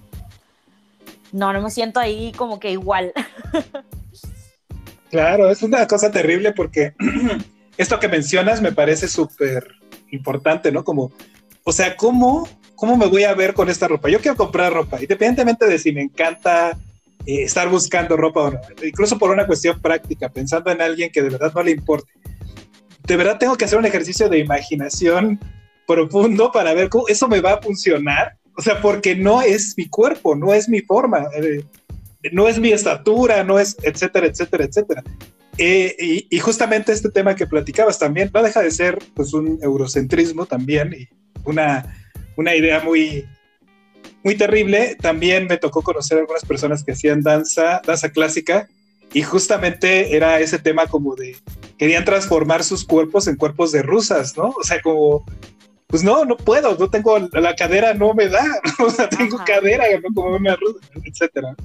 [1.32, 3.12] no, no me siento ahí como que igual.
[5.10, 6.94] Claro, es una cosa terrible porque
[7.76, 9.74] esto que mencionas me parece súper
[10.10, 10.84] importante, ¿no?
[10.84, 11.10] Como,
[11.64, 12.48] o sea, ¿cómo,
[12.80, 14.08] ¿cómo me voy a ver con esta ropa?
[14.08, 16.78] Yo quiero comprar ropa, independientemente de si me encanta
[17.26, 21.20] eh, estar buscando ropa o no, incluso por una cuestión práctica, pensando en alguien que
[21.20, 22.10] de verdad no le importe.
[23.06, 25.38] De verdad tengo que hacer un ejercicio de imaginación
[25.86, 28.36] profundo para ver cómo eso me va a funcionar.
[28.56, 31.26] O sea, porque no es mi cuerpo, no es mi forma.
[31.36, 31.62] eh,
[32.32, 35.02] no es mi estatura, no es, etcétera, etcétera, etcétera.
[35.58, 39.58] Eh, y, y, justamente este tema que platicabas también no deja de ser pues un
[39.62, 41.08] eurocentrismo también y
[41.44, 41.94] una,
[42.36, 43.24] una idea muy,
[44.22, 44.96] muy terrible.
[45.00, 48.68] También me tocó conocer a algunas personas que hacían danza, danza clásica
[49.12, 51.36] y justamente era ese tema como de
[51.78, 54.50] querían transformar sus cuerpos en cuerpos de rusas, ¿no?
[54.50, 55.24] O sea, como
[55.90, 58.44] pues no, no puedo, no tengo la cadera, no me da,
[58.78, 59.44] o sea, tengo Ajá.
[59.44, 61.56] cadera, no como una rusa, etcétera.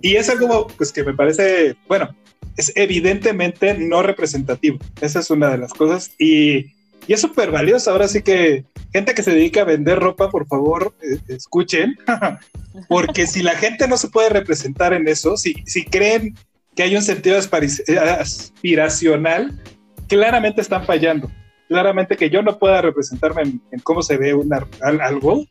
[0.00, 2.14] Y es algo pues, que me parece, bueno,
[2.56, 4.78] es evidentemente no representativo.
[5.00, 6.12] Esa es una de las cosas.
[6.18, 6.72] Y,
[7.08, 7.90] y es súper valioso.
[7.90, 11.96] Ahora sí que gente que se dedica a vender ropa, por favor, eh, escuchen.
[12.88, 16.36] Porque si la gente no se puede representar en eso, si, si creen
[16.76, 19.58] que hay un sentido aspiracional,
[20.06, 21.30] claramente están fallando.
[21.66, 25.46] Claramente que yo no pueda representarme en, cómo se ve una, algo,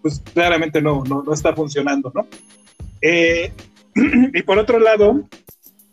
[0.00, 2.26] pues claramente no, no, no está funcionando, ¿no?
[3.02, 3.52] Eh,
[4.34, 5.28] y por otro lado,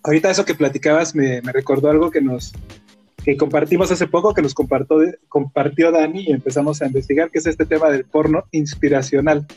[0.04, 2.54] ahorita eso que platicabas me, me, recordó algo que nos
[3.26, 7.66] que compartimos hace poco, que nos compartió, Dani y empezamos a investigar, que es este
[7.66, 9.48] tema del porno inspiracional,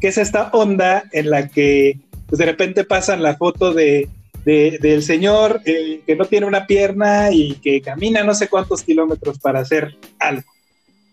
[0.00, 4.08] que es esta onda en la que pues de repente pasan la foto de,
[4.46, 8.82] de del señor eh, que no tiene una pierna y que camina no sé cuántos
[8.82, 10.50] kilómetros para hacer algo,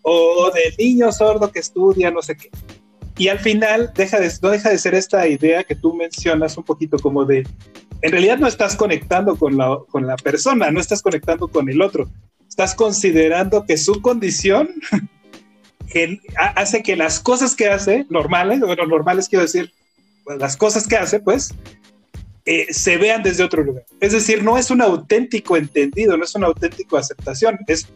[0.02, 2.50] o del niño sordo que estudia no sé qué
[3.18, 6.64] y al final deja de, no deja de ser esta idea que tú mencionas un
[6.64, 7.48] poquito como de,
[8.02, 11.82] en realidad no estás conectando con la, con la persona, no estás conectando con el
[11.82, 12.10] otro,
[12.48, 14.70] estás considerando que su condición
[16.56, 19.72] hace que las cosas que hace, normales, bueno, normales quiero decir,
[20.40, 21.54] las cosas que hace, pues,
[22.46, 23.86] eh, se vean desde otro lugar.
[24.00, 27.88] Es decir, no es un auténtico entendido, no es una auténtica aceptación, es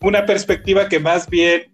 [0.00, 1.70] una perspectiva que más bien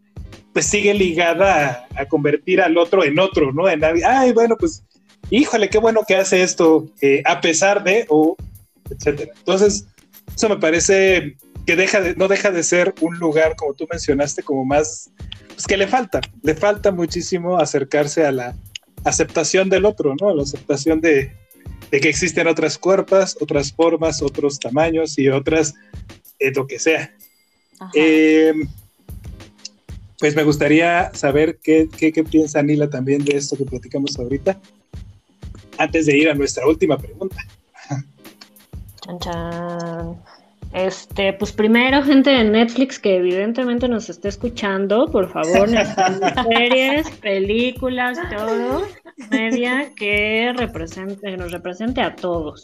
[0.59, 3.69] pues sigue ligada a, a, convertir al otro en otro, ¿no?
[3.69, 4.83] En ay, bueno, pues,
[5.31, 8.37] híjole, qué bueno que hace esto, eh, a pesar de, o,
[8.91, 9.31] etcétera.
[9.39, 9.87] Entonces,
[10.35, 14.43] eso me parece que deja de, no deja de ser un lugar, como tú mencionaste,
[14.43, 15.13] como más,
[15.47, 18.57] pues que le falta, le falta muchísimo acercarse a la
[19.05, 20.31] aceptación del otro, ¿no?
[20.31, 21.37] A la aceptación de,
[21.93, 25.77] de que existen otras cuerpos, otras formas, otros tamaños y otras,
[26.41, 27.15] eh, lo que sea.
[27.95, 28.55] Eh,
[30.19, 34.59] pues me gustaría saber qué, qué, qué, piensa Nila también de esto que platicamos ahorita,
[35.79, 37.37] antes de ir a nuestra última pregunta.
[39.01, 40.17] Chan, chan.
[40.73, 45.69] Este, pues primero, gente de Netflix que evidentemente nos está escuchando, por favor,
[46.49, 48.87] series, películas, todo,
[49.31, 52.63] media que represente, que nos represente a todos.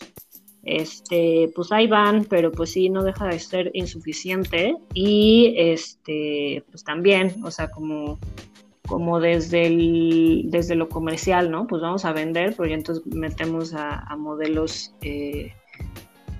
[0.65, 6.85] Este, pues ahí van, pero pues sí, no deja de ser insuficiente y este, pues
[6.85, 8.19] también, o sea, como
[8.87, 9.71] como desde,
[10.45, 11.67] desde lo comercial, ¿no?
[11.67, 15.55] Pues vamos a vender, pero entonces metemos a, modelos eh,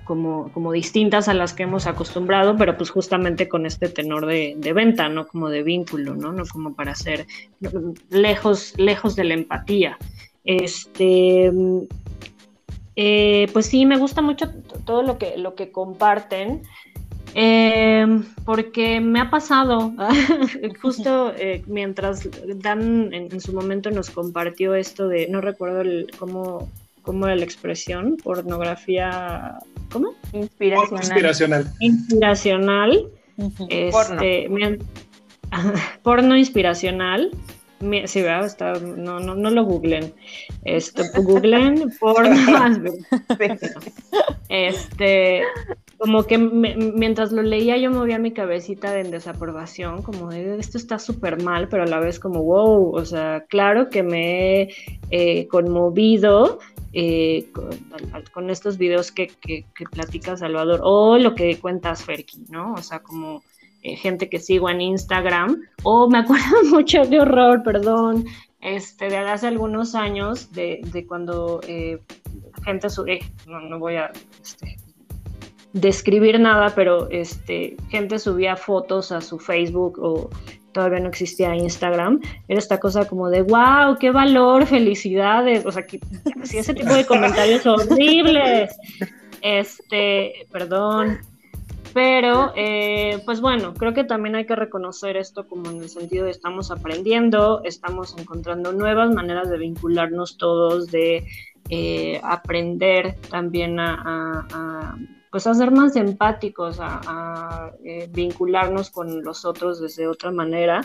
[0.03, 4.55] como, como distintas a las que hemos acostumbrado, pero pues justamente con este tenor de,
[4.75, 5.27] venta, ¿no?
[5.27, 6.31] Como de vínculo, ¿no?
[6.33, 7.25] No como para ser
[8.09, 9.97] lejos, lejos de la empatía.
[10.43, 11.51] Este,
[12.95, 14.49] eh, pues sí, me gusta mucho
[14.85, 16.63] todo lo que, lo que comparten.
[17.37, 18.05] Eh,
[18.45, 19.93] porque me ha pasado,
[20.81, 22.29] justo eh, mientras
[22.61, 26.69] Dan en, su momento nos compartió esto de, no recuerdo el, cómo,
[27.01, 29.59] cómo era la expresión, pornografía,
[29.91, 30.13] ¿cómo?
[30.31, 31.03] Inspiracional.
[31.03, 31.73] Inspiracional.
[31.81, 33.07] Inspiracional.
[33.67, 34.49] este,
[36.03, 36.37] porno.
[36.37, 37.31] inspiracional.
[37.79, 38.45] Sí, ¿verdad?
[38.45, 40.13] Está, no, no, no lo googlen.
[40.63, 42.35] Esto, googlen porno.
[44.49, 45.43] este,
[45.97, 50.99] como que mientras lo leía yo movía mi cabecita en desaprobación, como de esto está
[50.99, 54.69] súper mal, pero a la vez como wow, o sea, claro que me he
[55.09, 56.59] eh, conmovido
[56.93, 57.47] eh,
[58.31, 62.73] con, estos videos que, que, platica Salvador o lo que cuentas Ferki, ¿no?
[62.73, 63.43] O sea, como
[63.97, 68.25] gente que sigo en Instagram, o me acuerdo mucho, de horror, perdón,
[68.61, 71.61] este, de hace algunos años, de, de cuando
[72.63, 74.11] gente, sube, no, no voy a...
[74.41, 74.77] Este,
[75.75, 80.29] describir nada, pero este, gente subía fotos a su Facebook o
[80.71, 85.83] todavía no existía Instagram, era esta cosa como de, wow, qué valor, felicidades, o sea,
[85.83, 85.99] que,
[86.43, 88.73] si ese tipo de comentarios horribles,
[89.41, 91.19] este, perdón,
[91.95, 96.25] pero eh, pues bueno, creo que también hay que reconocer esto como en el sentido
[96.25, 101.25] de estamos aprendiendo, estamos encontrando nuevas maneras de vincularnos todos, de
[101.69, 104.97] eh, aprender también a
[105.31, 110.81] pues a ser más empáticos, a, eh, vincularnos con los otros desde otra manera,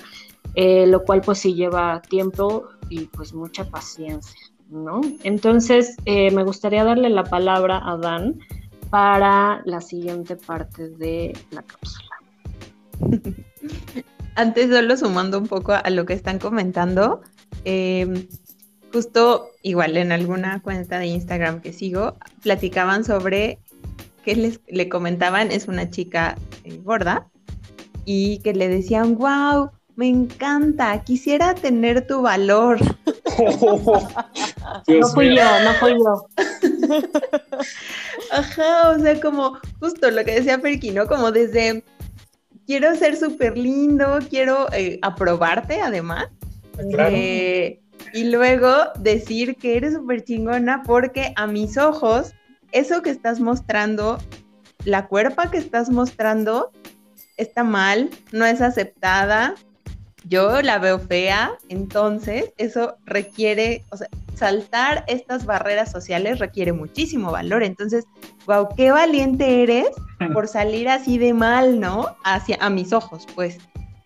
[0.55, 5.01] lo cual pues sí lleva tiempo y pues mucha paciencia, ¿no?
[5.25, 8.39] Entonces me gustaría darle la palabra a Dan
[8.91, 12.11] para la siguiente parte de la cápsula.
[14.35, 17.23] Antes solo sumando un poco a lo que están comentando,
[18.93, 23.59] justo igual en alguna cuenta de Instagram que sigo, platicaban sobre
[24.25, 27.29] que les, le comentaban es una chica eh, gorda
[28.05, 32.79] y que le decían, wow, me encanta, quisiera tener tu valor.
[34.87, 36.27] no fui yo, no fui yo.
[38.31, 41.07] Ajá, o sea, como justo lo que decía Perky, ¿no?
[41.07, 41.85] Como desde,
[42.67, 46.29] quiero ser súper lindo, quiero eh, aprobarte además.
[46.97, 47.81] Eh,
[48.15, 52.33] y luego decir que eres súper chingona porque a mis ojos
[52.73, 54.19] eso que estás mostrando,
[54.85, 56.71] la cuerpa que estás mostrando,
[57.37, 59.55] está mal, no es aceptada,
[60.25, 64.09] yo la veo fea, entonces eso requiere, o sea,
[64.41, 67.63] saltar estas barreras sociales requiere muchísimo valor.
[67.63, 68.07] Entonces,
[68.47, 69.89] wow, qué valiente eres
[70.33, 72.17] por salir así de mal, ¿no?
[72.25, 73.59] Hacia a mis ojos, pues.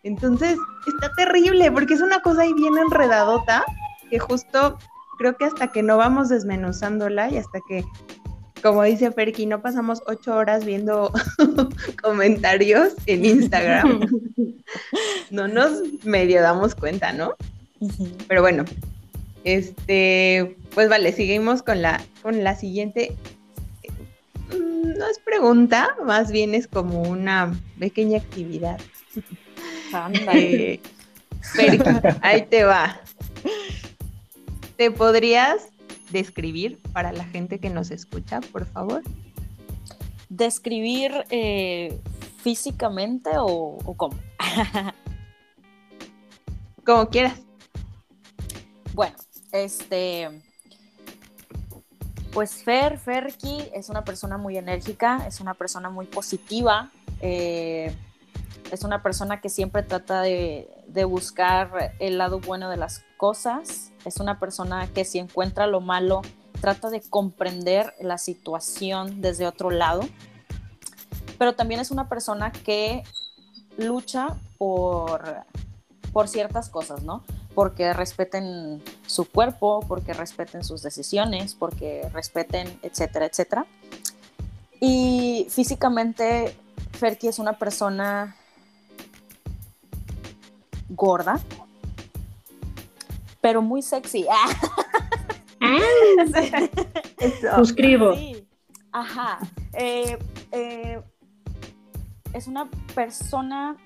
[0.02, 3.64] Entonces, está terrible porque es una cosa ahí bien enredadota
[4.10, 4.76] que justo
[5.18, 7.84] creo que hasta que no vamos desmenuzándola y hasta que
[8.60, 11.12] como dice Ferki, no pasamos ocho horas viendo
[12.02, 14.00] comentarios en Instagram.
[15.30, 17.34] no nos medio damos cuenta, ¿no?
[18.26, 18.64] Pero bueno,
[19.44, 23.16] este, pues vale, seguimos con la, con la siguiente.
[24.50, 28.80] Mm, no es pregunta, más bien es como una pequeña actividad.
[30.32, 30.80] Eh,
[32.22, 33.00] ahí te va.
[34.76, 35.68] ¿Te podrías
[36.10, 39.02] describir para la gente que nos escucha, por favor?
[40.28, 41.96] ¿Describir eh,
[42.42, 44.16] físicamente o, cómo?
[46.84, 47.40] Como quieras.
[48.94, 49.16] Bueno,
[49.54, 50.42] este.
[52.32, 57.94] Pues Fer, Ferki es una persona muy enérgica, es una persona muy positiva, eh,
[58.72, 63.92] es una persona que siempre trata de, de, buscar el lado bueno de las cosas,
[64.04, 66.22] es una persona que si encuentra lo malo,
[66.60, 70.02] trata de comprender la situación desde otro lado,
[71.38, 73.04] pero también es una persona que
[73.76, 75.44] lucha por,
[76.12, 77.22] por ciertas cosas, ¿no?
[77.54, 83.66] Porque respeten su cuerpo, porque respeten sus decisiones, porque respeten, etcétera, etcétera.
[84.80, 86.56] Y físicamente,
[86.92, 88.36] Ferki es una persona
[90.88, 91.40] gorda,
[93.40, 94.26] pero muy sexy.
[97.56, 98.14] Suscribo.
[98.92, 99.38] Ajá.
[99.72, 100.18] Eh,
[100.52, 101.02] eh,
[102.32, 103.76] es una persona.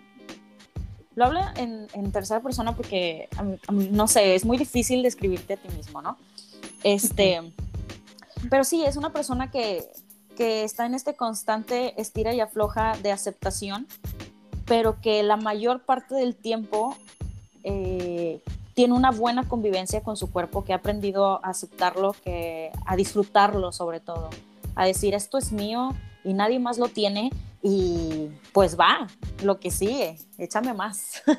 [1.19, 3.29] Lo hablo en, en tercera persona porque,
[3.73, 6.17] no sé, es muy difícil describirte a ti mismo, ¿no?
[6.85, 7.41] Este.
[8.49, 9.91] Pero sí, es una persona que,
[10.37, 13.89] que está en este constante estira y afloja de aceptación,
[14.65, 16.95] pero que la mayor parte del tiempo
[17.65, 18.41] eh,
[18.75, 23.73] tiene una buena convivencia con su cuerpo, que ha aprendido a aceptarlo, que, a disfrutarlo
[23.73, 24.31] sobre todo,
[24.77, 27.33] a decir esto es mío y nadie más lo tiene
[27.63, 29.07] y pues va,
[29.43, 31.23] lo que sigue, échame más.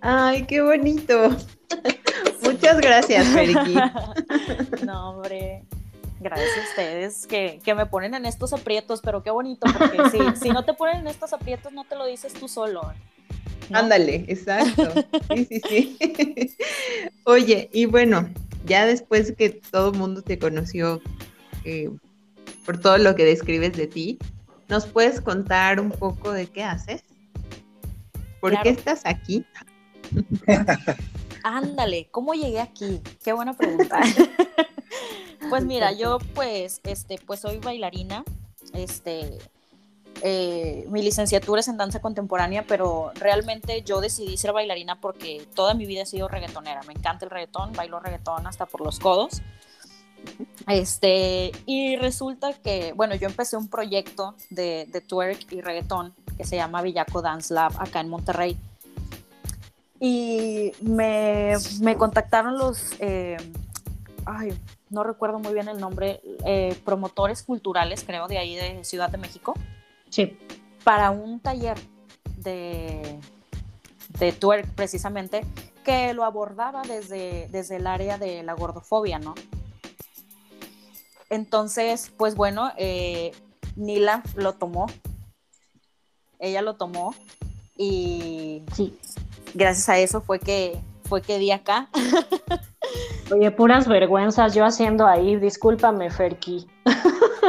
[0.00, 1.36] Ay, qué bonito.
[2.42, 3.74] Muchas gracias, Feriki.
[4.84, 5.64] no, hombre.
[6.18, 10.18] Gracias a ustedes que, que, me ponen en estos aprietos, pero qué bonito, porque si,
[10.40, 12.90] si no te ponen en estos aprietos, no te lo dices tú solo.
[13.68, 13.78] ¿no?
[13.78, 14.92] Ándale, exacto.
[15.34, 16.56] Sí, sí, sí.
[17.24, 18.30] Oye, y bueno,
[18.64, 21.02] ya después que todo el mundo te conoció
[21.64, 21.90] eh,
[22.66, 24.18] por todo lo que describes de ti,
[24.68, 27.04] ¿nos puedes contar un poco de qué haces?
[28.40, 28.64] ¿Por Claro.
[28.64, 29.46] qué estás aquí?
[31.44, 33.00] Ándale, ¿cómo llegué aquí?
[33.24, 34.00] Qué buena pregunta.
[35.48, 38.24] pues mira, yo pues, este, pues soy bailarina,
[38.74, 39.38] este,
[40.22, 45.74] eh, mi licenciatura es en danza contemporánea, pero realmente yo decidí ser bailarina porque toda
[45.74, 46.82] mi vida he sido reggaetonera.
[46.82, 49.42] Me encanta el reggaetón, bailo reggaetón hasta por los codos.
[50.66, 56.44] Este, y resulta que, bueno, yo empecé un proyecto de, de twerk y reggaetón que
[56.44, 58.56] se llama Villaco Dance Lab acá en Monterrey.
[60.00, 63.36] Y me, me contactaron los, eh,
[64.26, 64.52] ay,
[64.90, 69.18] no recuerdo muy bien el nombre, eh, promotores culturales, creo, de ahí de Ciudad de
[69.18, 69.54] México,
[70.10, 70.36] Sí.
[70.84, 71.78] para un taller
[72.38, 73.18] de,
[74.18, 75.44] de twerk precisamente,
[75.84, 79.34] que lo abordaba desde, desde el área de la gordofobia, ¿no?
[81.30, 83.32] Entonces, pues bueno, eh,
[83.74, 84.86] Nila lo tomó,
[86.38, 87.14] ella lo tomó
[87.76, 88.98] y Sí.
[89.54, 91.88] gracias a eso fue que fue que di acá.
[93.32, 95.36] Oye, puras vergüenzas yo haciendo ahí.
[95.36, 96.66] Discúlpame, Ferki.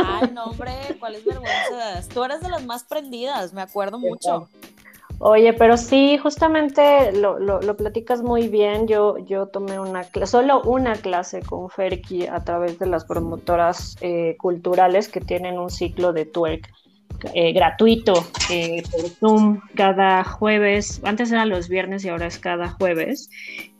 [0.05, 2.07] Ay, no, hombre, ¿cuáles vergüenzas?
[2.09, 4.49] Tú eres de las más prendidas, me acuerdo mucho.
[5.19, 8.87] Oye, pero sí, justamente lo, lo, lo platicas muy bien.
[8.87, 13.95] Yo, yo tomé una clase, solo una clase con Ferki a través de las promotoras
[14.01, 16.69] eh, culturales que tienen un ciclo de twerk
[17.33, 18.13] eh, gratuito
[18.51, 21.01] eh, por Zoom cada jueves.
[21.03, 23.29] Antes eran los viernes y ahora es cada jueves.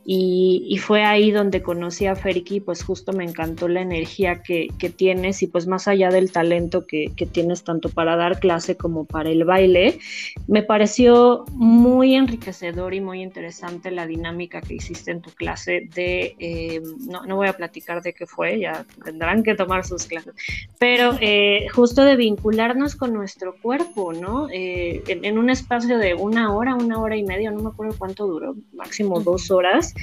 [0.10, 4.70] Y, y, fue ahí donde conocí a Feriki, pues justo me encantó la energía que,
[4.80, 8.78] que tienes y pues más allá del talento que, que, tienes tanto para dar clase
[8.78, 10.00] como para el baile,
[10.48, 16.38] me pareció muy enriquecedor y muy interesante la dinámica que hiciste en tu clase de,
[16.40, 20.34] eh, no, no, voy a platicar de qué fue, ya tendrán que tomar sus clases,
[20.80, 24.48] pero eh, justo de vincularnos con nuestro cuerpo, ¿no?
[24.54, 27.94] Eh, en, en, un espacio de una hora, una hora y media, no me acuerdo
[27.98, 29.94] cuánto duró, máximo dos horas,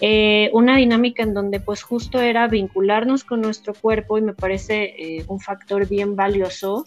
[0.00, 4.94] eh, una dinámica en donde pues justo era vincularnos con nuestro cuerpo y me parece
[4.98, 6.86] eh, un factor bien valioso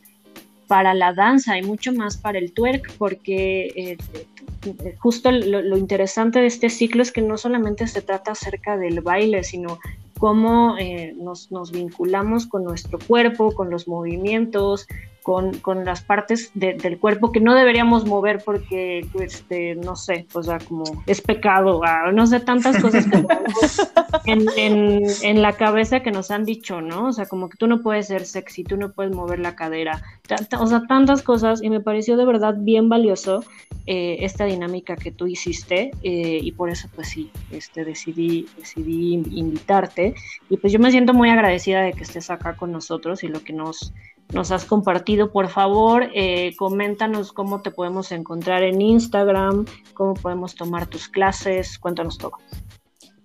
[0.67, 3.97] para la danza y mucho más para el twerk porque eh,
[4.97, 9.01] justo lo, lo, interesante de este ciclo es que no solamente se trata acerca del
[9.01, 9.77] baile sino
[10.23, 14.87] cómo eh, nos, nos, vinculamos con nuestro cuerpo, con los movimientos,
[15.23, 20.27] con, con las partes de, del cuerpo que no deberíamos mover porque, este, no sé,
[20.33, 25.53] o sea, como es pecado, ah, no sé, tantas cosas que en, en, en, la
[25.53, 27.07] cabeza que nos han dicho, ¿no?
[27.07, 30.01] O sea, como que tú no puedes ser sexy, tú no puedes mover la cadera,
[30.59, 33.43] o sea, tantas cosas y me pareció de verdad bien valioso
[33.85, 39.15] eh, esta dinámica que tú hiciste eh, y por eso pues sí, este, decidí, decidí
[39.31, 40.15] invitarte
[40.49, 43.43] y pues yo me siento muy agradecida de que estés acá con nosotros y lo
[43.43, 43.93] que nos
[44.31, 45.31] nos has compartido.
[45.31, 51.77] Por favor, eh, coméntanos cómo te podemos encontrar en Instagram, cómo podemos tomar tus clases,
[51.77, 52.33] cuéntanos todo.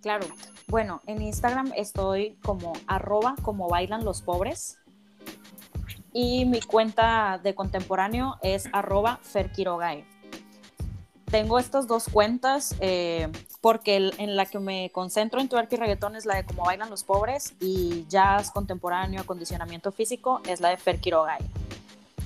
[0.03, 0.27] Claro,
[0.69, 4.79] bueno, en Instagram estoy como arroba como bailan los pobres
[6.13, 10.07] y mi cuenta de contemporáneo es arroba ferquirogae.
[11.31, 13.29] Tengo estas dos cuentas eh,
[13.61, 16.65] porque el, en la que me concentro en twerk y reggaetón es la de cómo
[16.65, 21.37] bailan los pobres y jazz contemporáneo, acondicionamiento físico es la de Fer Quiroga.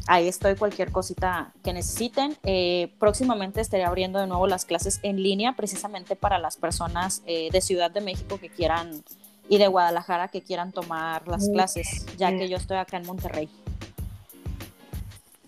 [0.07, 2.37] Ahí estoy cualquier cosita que necesiten.
[2.45, 7.49] Eh, próximamente estaré abriendo de nuevo las clases en línea precisamente para las personas eh,
[7.51, 9.03] de Ciudad de México que quieran
[9.49, 13.49] y de Guadalajara que quieran tomar las clases, ya que yo estoy acá en Monterrey.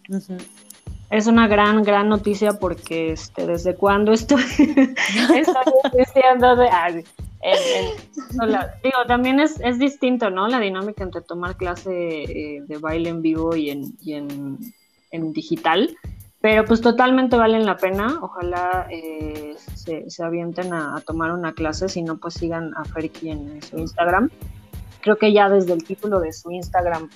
[0.08, 0.63] Uh -huh
[1.14, 5.44] es una gran, gran noticia porque este, desde cuando estoy, estoy
[5.96, 7.04] diciendo de,
[8.82, 10.48] digo, también es, es, distinto, ¿no?
[10.48, 15.96] La dinámica entre tomar clase eh, de baile en vivo y en, y en, digital.
[16.40, 18.18] Pero pues totalmente valen la pena.
[18.20, 21.88] Ojalá eh, se, se, avienten a, tomar una clase.
[21.88, 24.30] Si no, pues sigan a Ferki en, su Instagram.
[25.00, 27.08] Creo que ya desde el título de su Instagram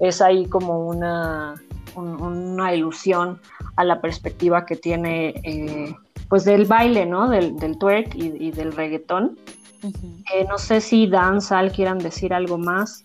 [0.00, 1.54] es ahí como una,
[1.96, 3.40] una ilusión
[3.76, 5.94] a la perspectiva que tiene eh,
[6.28, 7.28] pues del baile, ¿no?
[7.28, 9.38] Del, del twerk y, del reggaetón.
[9.82, 13.04] Eh, no sé si Dan, Sal quieran decir algo más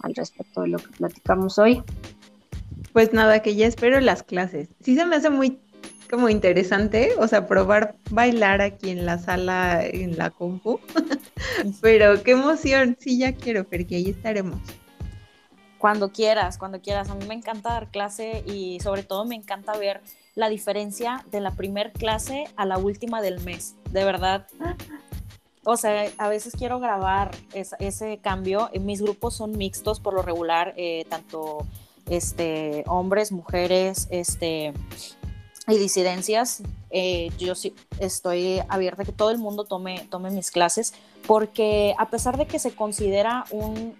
[0.00, 1.82] al respecto de lo que platicamos hoy.
[2.92, 4.68] Pues nada, que ya espero las clases.
[4.80, 5.58] Sí se me hace muy
[6.10, 10.80] como interesante, o sea, probar bailar aquí en la sala, en la compu.
[11.80, 14.60] Pero qué emoción, sí ya quiero, porque ahí estaremos.
[15.80, 17.08] Cuando quieras, cuando quieras.
[17.08, 20.02] A mí me encanta dar clase y sobre todo me encanta ver
[20.34, 23.76] la diferencia de la primer clase a la última del mes.
[23.90, 24.46] De verdad.
[25.64, 28.70] O sea, a veces quiero grabar ese cambio.
[28.78, 31.66] Mis grupos son mixtos por lo regular, eh, tanto
[32.10, 34.74] este, hombres, mujeres, este,
[35.66, 36.62] y disidencias.
[36.90, 40.92] Eh, yo sí estoy abierta a que todo el mundo tome, tome mis clases,
[41.26, 43.44] porque a pesar de que se considera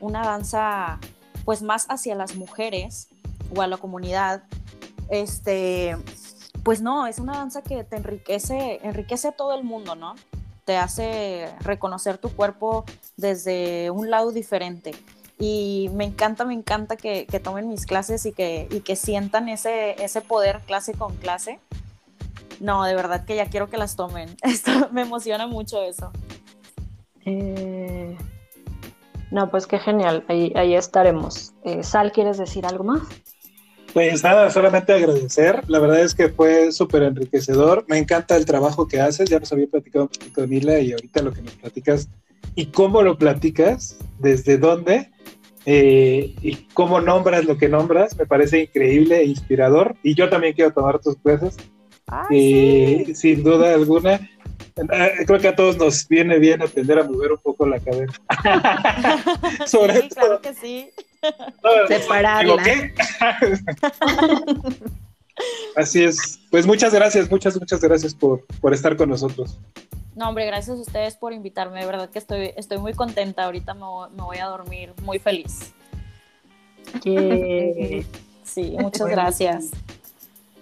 [0.01, 0.99] una danza
[1.51, 3.09] pues más hacia las mujeres
[3.53, 4.44] o a la comunidad,
[5.09, 5.96] este,
[6.62, 10.14] pues no, es una danza que te enriquece, enriquece a todo el mundo, ¿no?
[10.64, 12.84] Te hace reconocer tu cuerpo
[13.16, 14.92] desde un lado diferente.
[15.40, 20.20] Y me encanta, me encanta que, tomen mis clases y que, que sientan ese, ese
[20.20, 21.59] poder clase con clase.
[22.61, 24.36] No, de verdad que ya quiero que las tomen.
[24.42, 26.12] Esto, me emociona mucho eso.
[27.24, 28.16] Eh,
[29.31, 31.53] no, pues qué genial, ahí, ahí estaremos.
[31.64, 33.03] Eh, Sal, ¿quieres decir algo más?
[33.93, 35.62] Pues nada, solamente agradecer.
[35.68, 37.85] La verdad es que fue súper enriquecedor.
[37.89, 39.28] Me encanta el trabajo que haces.
[39.28, 42.09] Ya nos había platicado un poquito Nila y ahorita lo que nos platicas
[42.55, 45.11] y cómo lo platicas, desde dónde
[45.66, 48.16] eh, y cómo nombras lo que nombras.
[48.16, 49.97] Me parece increíble e inspirador.
[50.03, 51.57] Y yo también quiero tomar tus clases.
[52.31, 54.20] Eh, sin duda alguna.
[54.93, 58.14] Eh, creo que a todos nos viene bien aprender a mover un poco la cabeza.
[59.66, 60.91] Sobre sí, claro que sí.
[61.89, 62.62] Separarla.
[65.76, 66.41] Así es.
[66.51, 69.59] Pues muchas gracias, muchas, muchas gracias por, por estar con nosotros.
[70.16, 71.81] No, hombre, gracias a ustedes por invitarme.
[71.81, 73.45] De verdad que estoy, estoy muy contenta.
[73.45, 75.72] Ahorita me, voy a dormir muy feliz.
[78.43, 79.70] Sí, muchas gracias.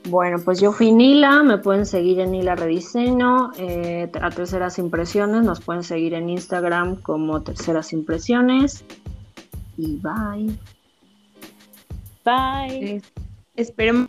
[0.04, 5.42] Bueno, pues yo fui Nila, me pueden seguir en Nila Rediseño, eh, a Terceras Impresiones,
[5.42, 8.84] nos pueden seguir en Instagram como Terceras Impresiones
[9.76, 10.56] y bye.
[12.24, 12.96] Bye.
[12.96, 13.02] Eh,
[13.56, 14.08] esperemos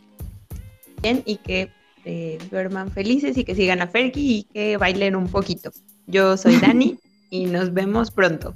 [1.02, 1.70] bien y que
[2.04, 5.70] eh, duerman felices y que sigan a Fergie y que bailen un poquito.
[6.06, 6.98] Yo soy Dani
[7.30, 8.54] y nos vemos pronto.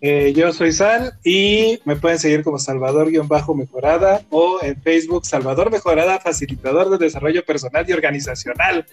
[0.00, 6.18] Eh, yo soy Sal y me pueden seguir como Salvador-Mejorada o en Facebook Salvador Mejorada,
[6.18, 8.84] facilitador de desarrollo personal y organizacional.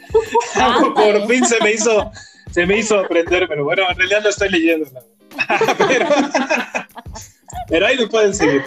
[0.96, 2.12] Por fin se me hizo,
[2.52, 3.64] se me hizo aprendérmelo.
[3.64, 4.88] Bueno, en realidad lo estoy leyendo.
[5.88, 6.08] pero,
[7.68, 8.64] pero, ahí me pueden seguir.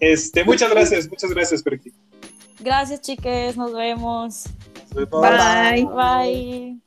[0.00, 1.92] Este, muchas gracias, muchas gracias, por aquí.
[2.60, 4.44] Gracias, chiques, nos vemos.
[4.94, 5.84] Bye.
[5.84, 6.81] Bye.